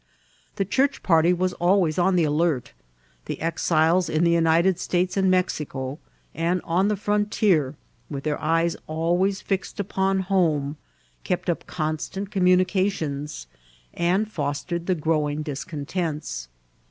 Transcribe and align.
The 0.55 0.65
Church 0.65 1.03
party 1.03 1.31
was 1.31 1.53
always 1.53 1.99
on 1.99 2.15
the 2.15 2.23
alert 2.23 2.73
The 3.25 3.39
exiles 3.39 4.09
in 4.09 4.23
the 4.23 4.31
United 4.31 4.79
States 4.79 5.15
and 5.15 5.29
Mexico, 5.29 5.99
and 6.33 6.59
on 6.63 6.87
the 6.87 6.95
POLITICAL 6.95 7.27
STATS 7.31 7.37
OP 7.37 7.43
OUATIM 7.43 7.53
ALA. 7.53 7.57
199 8.07 8.09
firontier, 8.09 8.09
with 8.09 8.23
their 8.23 8.41
eyes 8.41 8.75
always 8.87 9.41
fixed 9.41 9.79
upon 9.79 10.19
homey 10.21 10.75
kept 11.23 11.51
up 11.51 11.67
constant 11.67 12.31
commimications, 12.31 13.45
and 13.93 14.27
fostered 14.31 14.87
the 14.87 14.95
growing 14.95 15.43
discontents. 15.43 16.47